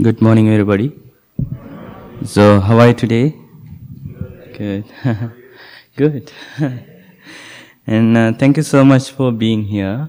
[0.00, 0.90] Good morning, everybody.
[2.24, 3.36] So, how are you today?
[4.56, 4.86] Good.
[5.96, 6.32] Good.
[7.86, 10.08] and uh, thank you so much for being here.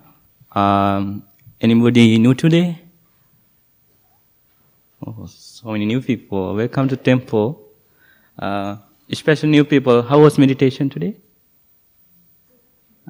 [0.54, 1.24] Um,
[1.60, 2.80] anybody new today?
[5.06, 6.56] Oh, so many new people.
[6.56, 7.62] Welcome to temple.
[8.40, 8.78] Uh,
[9.12, 10.02] especially new people.
[10.02, 11.18] How was meditation today?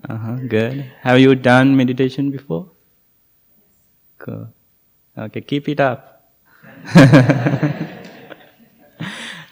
[0.09, 0.91] Uh-huh, good.
[1.01, 2.71] Have you done meditation before?
[4.17, 4.47] Good.
[5.15, 6.12] Okay, keep it up.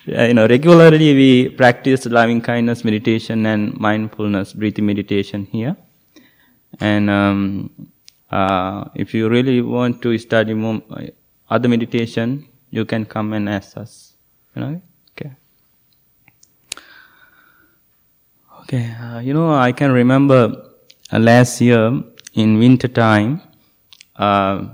[0.05, 5.76] you know, regularly we practice loving kindness meditation and mindfulness breathing meditation here.
[6.80, 7.90] And um,
[8.30, 11.08] uh, if you really want to study more, uh,
[11.50, 14.13] other meditation, you can come and ask us.
[14.55, 15.32] You know, okay.
[18.63, 20.72] Okay, uh, you know, I can remember
[21.12, 22.02] uh, last year
[22.34, 23.41] in winter time,
[24.16, 24.66] uh,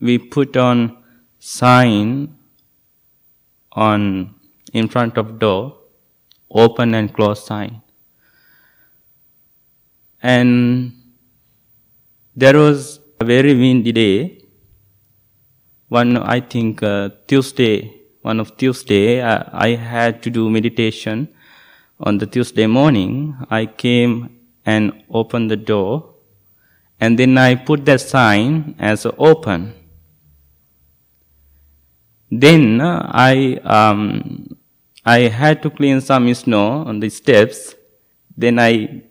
[0.00, 1.03] we put on
[1.44, 2.34] sign
[3.72, 4.34] on
[4.72, 5.76] in front of door,
[6.50, 7.82] open and close sign.
[10.22, 10.94] And
[12.34, 14.38] there was a very windy day.
[15.88, 17.92] One, I think, uh, Tuesday,
[18.22, 21.28] one of Tuesday, uh, I had to do meditation.
[22.00, 24.30] On the Tuesday morning, I came
[24.64, 26.14] and opened the door,
[26.98, 29.74] and then I put that sign as open.
[32.40, 34.56] Then uh, I um,
[35.06, 37.76] I had to clean some snow on the steps.
[38.36, 39.02] Then I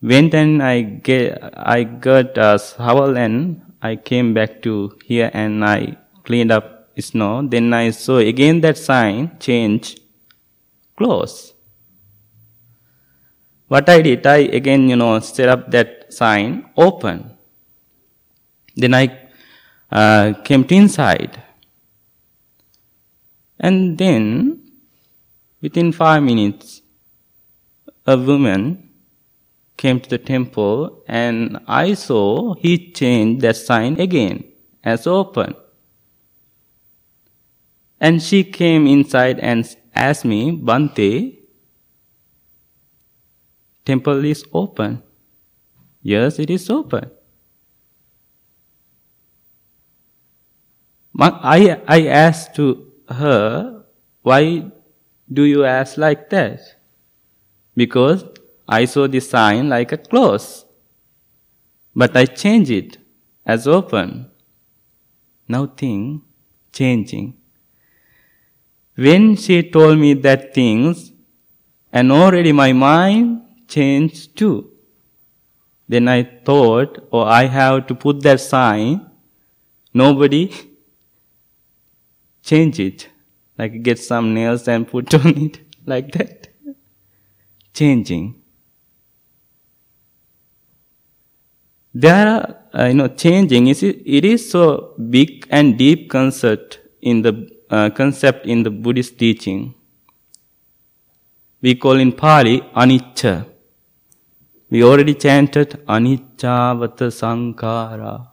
[0.00, 5.64] went and I get I got a shovel and I came back to here and
[5.64, 7.42] I cleaned up snow.
[7.42, 9.96] Then I saw again that sign change
[10.96, 11.54] close.
[13.66, 17.36] What I did, I again you know set up that sign open.
[18.76, 19.18] Then I
[19.90, 21.42] uh, came to inside.
[23.60, 24.70] And then,
[25.60, 26.82] within five minutes,
[28.06, 28.90] a woman
[29.76, 34.44] came to the temple and I saw he changed that sign again
[34.82, 35.54] as open.
[38.00, 39.64] And she came inside and
[39.94, 41.38] asked me, Bhante,
[43.84, 45.02] temple is open.
[46.02, 47.10] Yes, it is open.
[51.20, 53.84] I, I asked to her,
[54.22, 54.70] Why
[55.32, 56.60] do you ask like that?
[57.74, 58.24] Because
[58.68, 60.64] I saw the sign like a close,
[61.94, 62.98] but I change it
[63.46, 64.30] as open.
[65.46, 66.22] Now think,
[66.72, 67.34] changing.
[68.96, 71.12] When she told me that things,
[71.92, 74.70] and already my mind changed too.
[75.88, 79.10] Then I thought, oh, I have to put that sign.
[79.94, 80.52] Nobody
[82.50, 83.08] change it.
[83.58, 86.48] Like get some nails and put on it like that.
[87.74, 88.26] Changing.
[91.94, 97.22] There are, uh, you know, changing is it is so big and deep concept in
[97.22, 97.32] the
[97.70, 99.74] uh, concept in the Buddhist teaching.
[101.60, 103.46] We call in Pali anicca.
[104.70, 106.56] We already chanted anicca
[107.20, 108.28] sankhara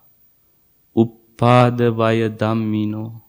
[0.95, 3.24] uppada vaya dhammino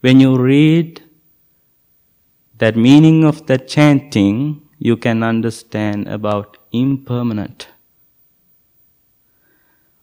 [0.00, 1.02] When you read
[2.58, 7.68] that meaning of that chanting, you can understand about impermanent.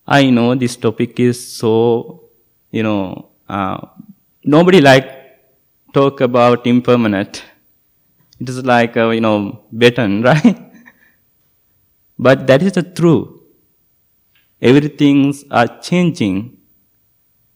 [0.07, 2.23] I know this topic is so,
[2.71, 3.77] you know, uh,
[4.43, 5.07] nobody like
[5.93, 7.43] talk about impermanent.
[8.39, 10.68] It is like, a, you know, beton, right?
[12.19, 13.29] But that is the truth.
[14.61, 16.57] Everything's are changing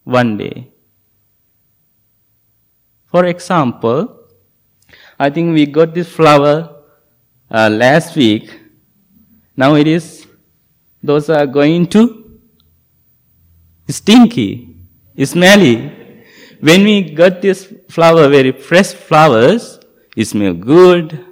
[0.04, 0.72] one day.
[3.12, 4.20] For example,
[5.18, 6.82] I think we got this flower
[7.50, 8.58] uh, last week.
[9.54, 10.26] Now it is,
[11.02, 12.40] those are going to
[13.88, 14.76] stinky,
[15.24, 15.92] smelly.
[16.60, 19.78] When we got this flower, very fresh flowers,
[20.16, 21.22] it smell good,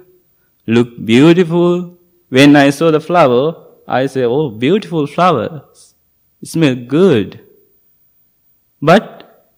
[0.67, 1.97] look beautiful,
[2.37, 3.41] when I saw the flower,
[3.87, 5.93] I say, oh, beautiful flowers.
[6.41, 7.39] It smells good.
[8.81, 9.51] But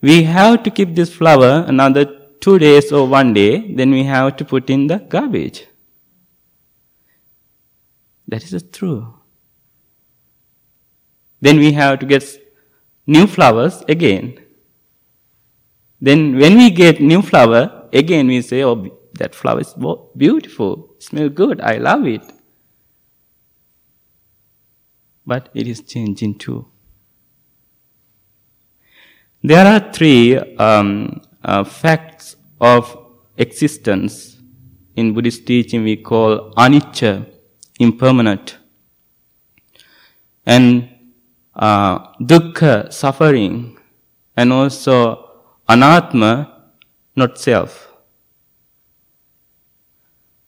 [0.00, 2.06] we have to keep this flower another
[2.40, 5.66] two days or one day, then we have to put in the garbage.
[8.28, 9.14] That is true.
[11.42, 12.24] Then we have to get
[13.06, 14.38] new flowers again.
[16.00, 19.74] Then when we get new flower, again we say, oh, that flower is
[20.16, 22.22] beautiful, smell good, I love it.
[25.30, 26.66] but it is changing too.
[29.42, 32.96] There are three um, uh, facts of
[33.36, 34.38] existence
[34.96, 37.26] in Buddhist teaching we call anicca,
[37.78, 38.58] impermanent,
[40.44, 40.88] and
[41.54, 43.78] uh, dukkha, suffering,
[44.36, 45.30] and also
[45.68, 46.50] anatma,
[47.14, 47.89] not self.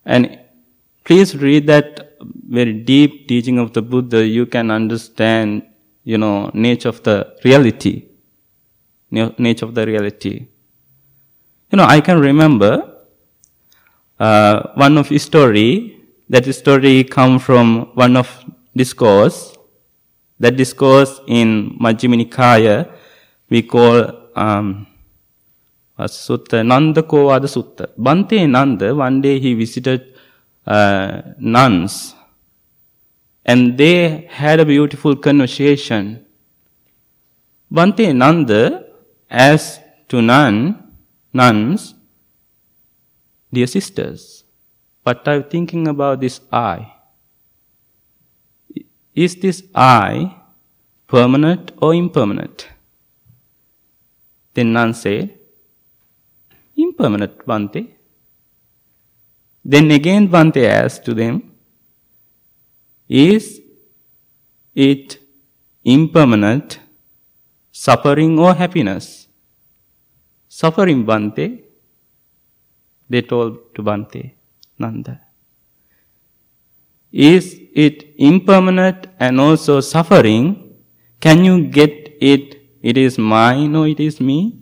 [0.05, 0.39] And
[1.05, 2.17] please read that
[2.49, 4.27] very deep teaching of the Buddha.
[4.27, 5.63] You can understand,
[6.05, 8.13] you know, nature of the reality
[9.13, 10.47] nature of the reality.
[11.71, 13.03] You know, I can remember
[14.19, 15.99] uh, one of his story.
[16.29, 18.29] That story come from one of
[18.75, 19.55] discourse.
[20.41, 22.91] That discourse in Majjhima Nikaya
[23.49, 24.87] we call um,
[26.07, 27.89] sutta, Nanda Kovada Sutta.
[27.99, 30.15] Bhante Nanda, one day he visited
[30.67, 32.15] uh, nuns
[33.45, 36.25] and they had a beautiful conversation.
[37.73, 38.87] Bhante Nanda
[39.31, 40.93] as to none,
[41.33, 41.95] nuns,
[43.53, 44.45] dear sisters,
[45.05, 46.93] but I'm thinking about this I.
[49.15, 50.37] Is this I
[51.07, 52.69] permanent or impermanent?
[54.55, 55.39] Then nun said,
[56.85, 57.83] Impermanent, Bhante.
[59.65, 61.35] Then again Bhante asked to them,
[63.09, 63.61] Is
[64.75, 65.19] it
[65.85, 66.81] impermanent,
[67.71, 69.23] suffering or happiness?
[70.61, 71.63] suffering Bhante,
[73.09, 74.35] they told to Bhante,
[74.79, 75.15] Nanda.
[77.11, 80.75] Is it impermanent and also suffering?
[81.21, 82.59] Can you get it?
[82.83, 84.62] It is mine or it is me?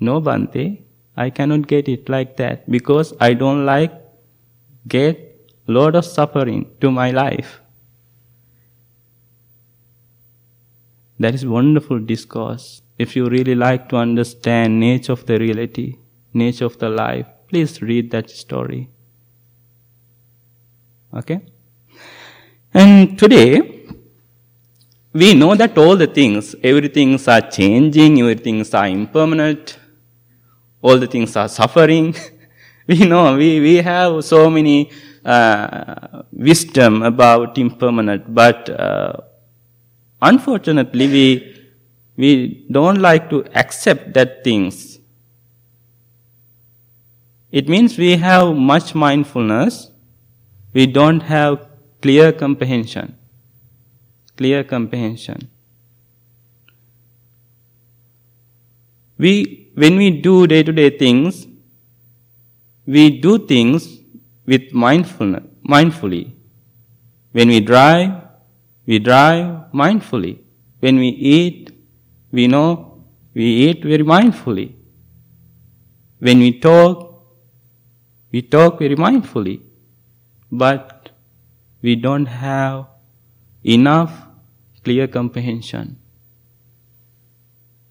[0.00, 0.82] No, Bhante,
[1.16, 3.92] I cannot get it like that because I don't like
[4.88, 5.26] get
[5.66, 7.60] lot of suffering to my life.
[11.18, 15.96] That is wonderful discourse if you really like to understand nature of the reality,
[16.34, 18.88] nature of the life, please read that story.
[21.14, 21.40] Okay?
[22.74, 23.86] And today,
[25.12, 29.79] we know that all the things, everything are changing, everything are impermanent,
[30.82, 32.14] all the things are suffering.
[32.86, 34.90] we know, we, we have so many
[35.24, 39.12] uh, wisdom about impermanent, but uh,
[40.22, 41.56] unfortunately we
[42.16, 44.98] we don't like to accept that things.
[47.50, 49.90] It means we have much mindfulness,
[50.74, 51.66] we don't have
[52.02, 53.16] clear comprehension.
[54.36, 55.50] Clear comprehension.
[59.18, 61.46] We, when we do day to day things,
[62.94, 63.82] we do things
[64.46, 65.44] with mindfulness,
[65.74, 66.24] mindfully.
[67.32, 68.10] When we drive,
[68.86, 69.46] we drive
[69.82, 70.34] mindfully.
[70.80, 71.70] When we eat,
[72.32, 73.04] we know
[73.34, 74.74] we eat very mindfully.
[76.18, 77.24] When we talk,
[78.32, 79.60] we talk very mindfully.
[80.50, 81.10] But
[81.80, 82.86] we don't have
[83.64, 84.12] enough
[84.84, 85.98] clear comprehension.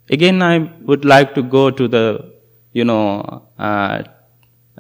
[0.10, 2.34] Again, I would like to go to the,
[2.74, 4.04] you know, uh,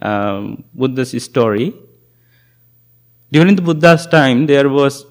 [0.01, 1.73] um, Buddha's story.
[3.31, 5.05] During the Buddha's time, there was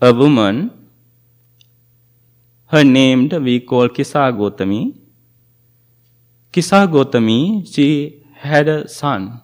[0.00, 0.82] a woman
[2.72, 4.98] her name we call Kisa Gotami.
[6.50, 9.42] Kisa Gotami, she had a son.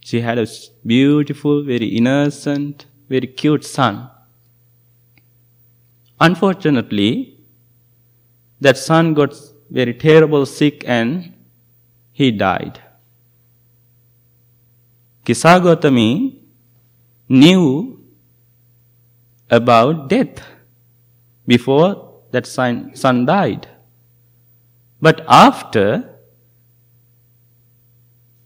[0.00, 0.46] She had a
[0.86, 4.08] beautiful, very innocent, very cute son.
[6.18, 7.31] Unfortunately,
[8.62, 9.34] that son got
[9.70, 11.34] very terrible sick and
[12.12, 12.80] he died.
[15.24, 16.38] Kisa Gotami
[17.28, 18.04] knew
[19.50, 20.42] about death
[21.46, 23.68] before that son, son died.
[25.00, 26.18] But after,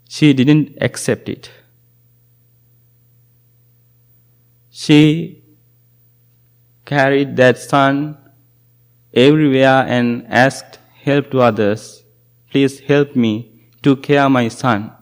[0.08, 1.50] she didn't accept it.
[4.70, 5.42] She
[6.84, 8.25] carried that son
[9.12, 12.04] everywhere and asked help to others.
[12.50, 13.32] Please help me
[13.82, 14.92] to care my son.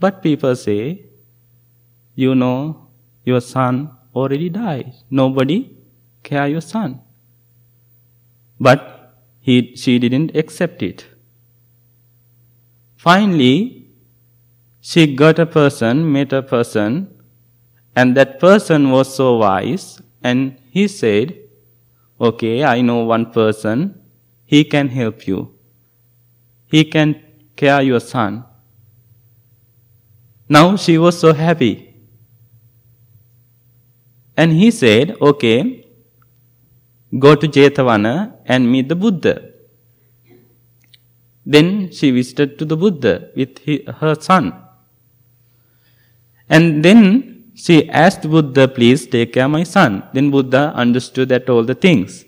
[0.00, 1.04] But people say,
[2.14, 2.88] you know,
[3.24, 4.92] your son already died.
[5.10, 5.76] Nobody
[6.22, 7.00] care your son.
[8.60, 11.06] But he, she didn't accept it.
[12.96, 13.86] Finally,
[14.80, 17.14] she got a person, met a person,
[17.94, 21.34] and that person was so wise, and he said,
[22.28, 23.84] Okay, I know one person,
[24.44, 25.40] he can help you.
[26.66, 27.14] He can
[27.56, 28.44] care your son.
[30.48, 31.74] Now she was so happy
[34.40, 35.84] And he said, okay,
[37.18, 39.34] go to Jetavana and meet the Buddha.
[41.44, 43.58] Then she visited to the Buddha with
[44.02, 44.52] her son.
[46.48, 47.00] And then
[47.58, 50.04] she asked Buddha, please take care of my son.
[50.12, 52.24] Then Buddha understood that all the things.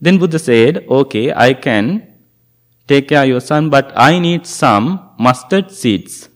[0.00, 2.14] Then Buddha said, okay, I can
[2.88, 6.28] take care of your son, but I need some mustard seeds.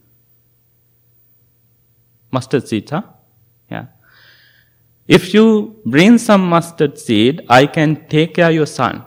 [2.31, 3.03] Mustard seeds, huh?
[3.69, 3.87] Yeah.
[5.09, 9.05] If you bring some mustard seed, I can take care of your son.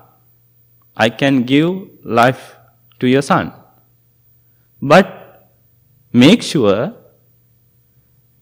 [0.97, 1.71] I can give
[2.03, 2.57] life
[2.99, 3.53] to your son.
[4.81, 5.49] But
[6.11, 6.93] make sure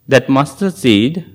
[0.08, 1.26] that mustard seed,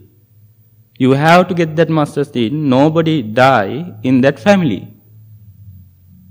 [0.99, 4.93] you have to get that mustard seed, nobody die in that family.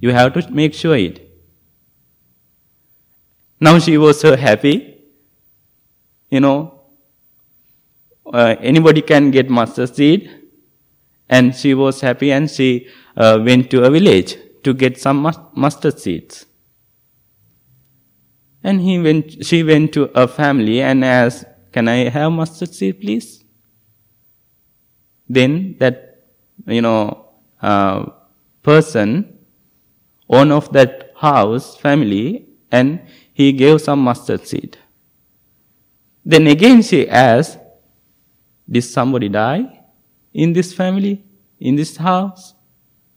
[0.01, 1.27] You have to make sure it.
[3.59, 4.95] Now she was so happy.
[6.29, 6.81] You know,
[8.31, 10.29] uh, anybody can get mustard seed.
[11.29, 15.99] And she was happy and she uh, went to a village to get some mustard
[15.99, 16.45] seeds.
[18.63, 23.01] And he went, she went to a family and asked, Can I have mustard seed,
[23.01, 23.43] please?
[25.27, 26.23] Then that,
[26.65, 27.29] you know,
[27.61, 28.05] uh,
[28.63, 29.37] person,
[30.29, 33.01] owner of that house, family, and
[33.33, 34.77] he gave some mustard seed.
[36.25, 37.57] Then again she asked,
[38.69, 39.83] Did somebody die
[40.33, 41.23] in this family,
[41.59, 42.53] in this house?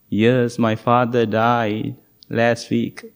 [0.09, 1.97] Yes, my father died
[2.29, 3.13] last week.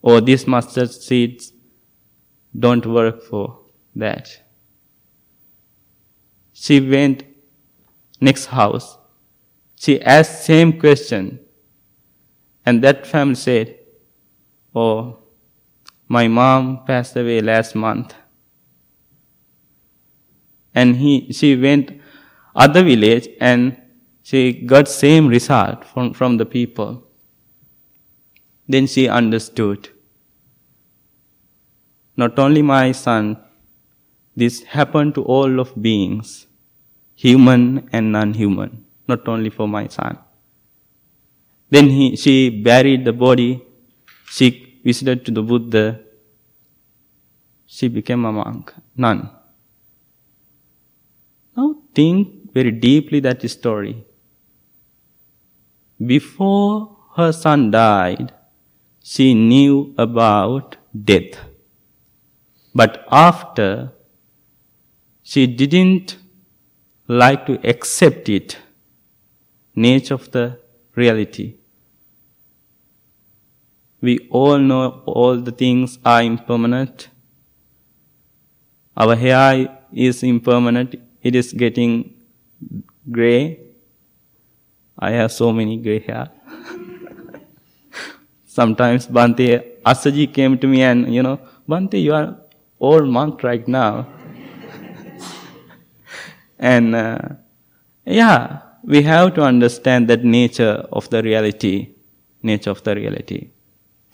[0.00, 1.52] Or oh, these mustard seeds
[2.56, 3.58] don't work for
[3.98, 4.42] that.
[6.52, 7.24] She went
[8.20, 8.98] next house.
[9.76, 11.40] She asked same question.
[12.66, 13.76] And that family said,
[14.74, 15.18] Oh,
[16.08, 18.14] my mom passed away last month.
[20.74, 22.00] And he, she went
[22.54, 23.76] other village and
[24.22, 27.04] she got same result from, from the people.
[28.68, 29.88] Then she understood.
[32.16, 33.38] Not only my son,
[34.40, 36.46] this happened to all of beings,
[37.24, 40.18] human and non-human, not only for my son.
[41.70, 42.34] Then he, she
[42.68, 43.62] buried the body,
[44.30, 46.00] she visited to the Buddha,
[47.66, 49.28] she became a monk, nun.
[51.56, 54.06] Now think very deeply that story.
[56.14, 58.32] Before her son died,
[59.02, 60.76] she knew about
[61.10, 61.38] death.
[62.74, 63.92] But after,
[65.30, 66.16] she didn't
[67.06, 68.56] like to accept it,
[69.74, 70.58] nature of the
[70.94, 71.48] reality.
[74.00, 77.10] We all know all the things are impermanent.
[78.96, 82.14] Our hair is impermanent, it is getting
[83.10, 83.60] gray,
[84.98, 86.30] I have so many gray hair.
[88.46, 92.34] Sometimes Bhante Asaji came to me and, you know, Bhante, you are
[92.80, 94.06] old monk right now.
[96.58, 97.18] And uh,
[98.04, 101.94] yeah, we have to understand that nature of the reality,
[102.42, 103.50] nature of the reality.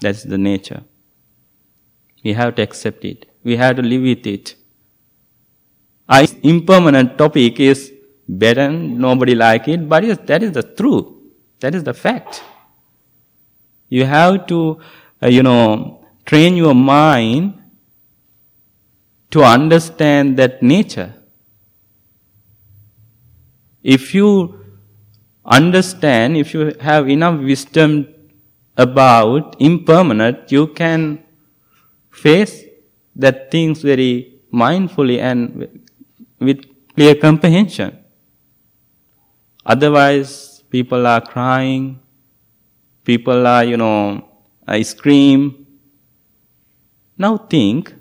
[0.00, 0.82] That's the nature.
[2.22, 3.26] We have to accept it.
[3.44, 4.56] We have to live with it.
[6.08, 7.92] Our impermanent topic is
[8.28, 11.06] better, nobody like it, but yes, that is the truth.
[11.60, 12.42] That is the fact.
[13.88, 14.80] You have to,
[15.22, 17.62] uh, you know, train your mind
[19.30, 21.14] to understand that nature.
[23.85, 24.64] If you
[25.45, 28.09] understand, if you have enough wisdom
[28.79, 31.23] about impermanent, you can
[32.11, 32.64] face
[33.14, 35.69] that things very mindfully and
[36.41, 36.64] with
[36.95, 37.99] clear comprehension.
[39.67, 42.00] Otherwise, people are crying,
[43.05, 44.26] people are, you know,
[44.67, 45.67] I scream.
[47.19, 47.95] Now think,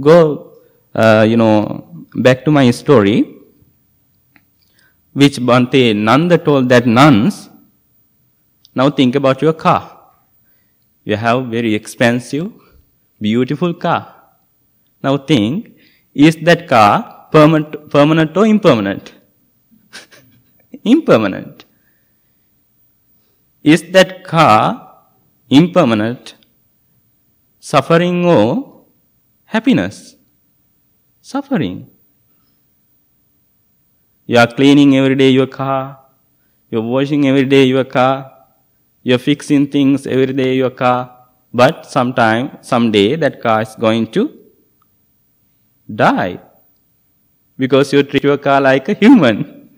[0.00, 0.52] go,
[0.94, 3.37] uh, you know, back to my story,
[5.20, 7.50] which Bhante Nanda told that nuns,
[8.72, 9.82] now think about your car.
[11.02, 12.52] You have very expensive,
[13.20, 14.02] beautiful car.
[15.02, 15.76] Now think,
[16.14, 19.12] is that car permanent, permanent or impermanent?
[20.84, 21.64] impermanent.
[23.64, 25.00] Is that car
[25.50, 26.36] impermanent,
[27.58, 28.84] suffering or
[29.46, 30.14] happiness?
[31.20, 31.90] Suffering.
[34.28, 35.98] You are cleaning every day your car,
[36.70, 38.30] you're washing every day your car,
[39.02, 41.10] you're fixing things every day your car,
[41.52, 44.24] but sometime, someday that car is going to
[46.02, 46.38] die.
[47.58, 49.44] because you treat your car like a human.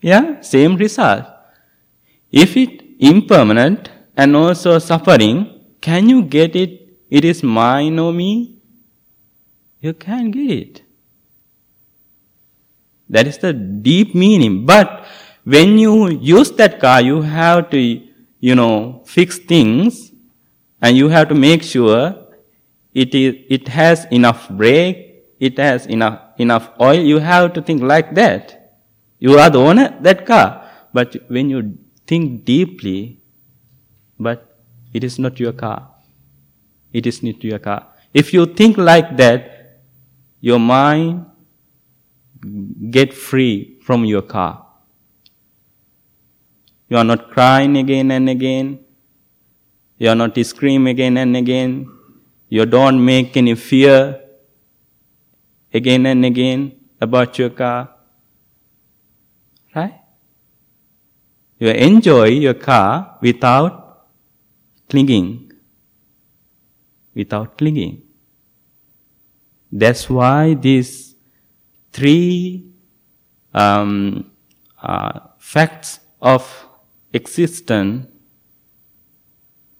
[0.00, 1.24] yeah, same result.
[2.32, 6.80] If it impermanent and also suffering, can you get it?
[7.10, 8.58] It is mine or me?
[9.80, 10.82] You can't get it.
[13.08, 14.66] That is the deep meaning.
[14.66, 15.06] But
[15.44, 17.78] when you use that car, you have to,
[18.40, 20.12] you know, fix things
[20.80, 22.16] and you have to make sure
[22.94, 27.00] it is, it has enough brake, it has enough, enough oil.
[27.00, 28.80] You have to think like that.
[29.18, 30.70] You are the owner that car.
[30.92, 33.20] But when you think deeply,
[34.18, 34.60] but
[34.92, 35.90] it is not your car.
[36.92, 37.88] It is not your car.
[38.14, 39.80] If you think like that,
[40.40, 41.26] your mind
[42.90, 44.66] get free from your car.
[46.88, 48.80] You are not crying again and again.
[49.98, 51.90] You are not screaming again and again.
[52.48, 54.20] You don't make any fear
[55.72, 57.90] again and again about your car.
[59.74, 60.00] Right?
[61.58, 64.06] You enjoy your car without
[64.88, 65.52] clinging.
[67.14, 68.02] Without clinging.
[69.72, 71.13] That's why these
[71.94, 72.66] three
[73.54, 74.30] um,
[74.82, 76.42] uh, facts of
[77.12, 78.06] existence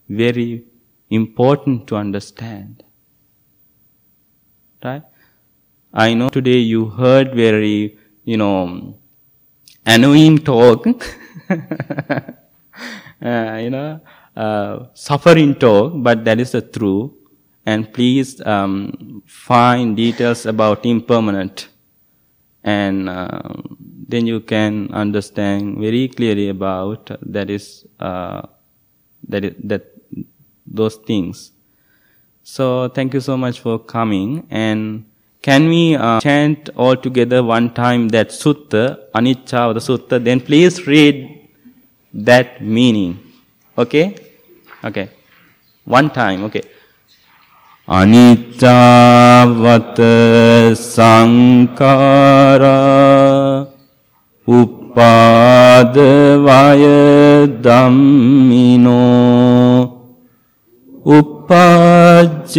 [0.09, 0.65] very
[1.11, 2.83] important to understand.
[4.85, 5.03] Right?
[5.93, 8.99] I know today you heard very, you know,
[9.87, 10.87] annoying talk,
[11.51, 11.61] uh,
[13.23, 14.01] you know,
[14.37, 17.13] uh, suffering talk, but that is the truth.
[17.67, 21.69] And please um, find details about impermanent,
[22.65, 23.77] and um,
[24.09, 28.43] then you can understand very clearly about that is uh,
[29.29, 29.85] that is, that
[30.67, 31.53] those things.
[32.43, 35.05] So thank you so much for coming and
[35.43, 40.41] can we uh, chant all together one time that sutta, anicca or the sutta, then
[40.41, 41.49] please read
[42.15, 43.19] that meaning.
[43.77, 44.17] Okay?
[44.83, 45.11] Okay.
[45.85, 46.63] One time, okay.
[47.89, 49.59] අනිච්චාවත
[50.75, 52.65] සංකාරා
[54.49, 55.97] උපාද
[56.47, 56.83] වය
[57.65, 58.97] ධම්මිනෝ
[61.07, 62.51] උපජ්ජිත්වා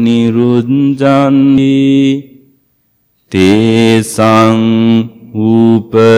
[0.00, 1.76] නිරුද්ධන්ති
[3.32, 4.60] තේසං
[5.50, 6.14] උපසමුසුකෝ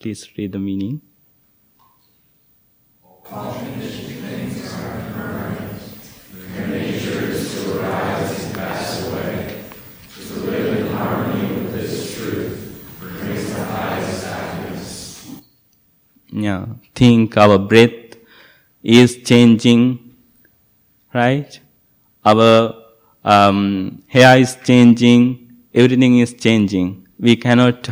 [0.00, 1.00] Please read the meaning.
[3.32, 9.62] All things are nature is and away.
[10.90, 15.30] Harmony with this truth brings the highest happiness.
[16.32, 18.16] yeah, think our breath
[18.82, 20.16] is changing,
[21.14, 21.60] right?
[22.24, 22.74] Our
[23.24, 27.06] um, hair is changing, everything is changing.
[27.20, 27.90] We cannot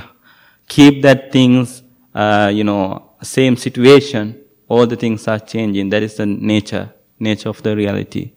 [0.67, 4.48] keep that things, uh, you know, same situation.
[4.69, 5.89] All the things are changing.
[5.91, 8.33] That is the nature, nature of the reality.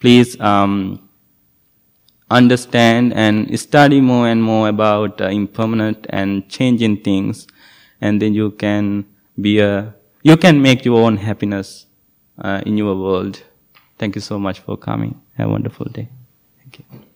[0.00, 1.08] Please um,
[2.30, 7.46] understand and study more and more about uh, impermanent and changing things,
[8.00, 9.06] and then you can
[9.40, 11.86] be a, you can make your own happiness
[12.38, 13.42] uh, in your world.
[13.98, 15.20] Thank you so much for coming.
[15.36, 16.08] Have a wonderful day.
[16.58, 17.11] Thank you.